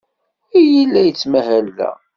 Yella 0.73 1.01
yettmahal 1.03 1.67
da. 1.77 1.91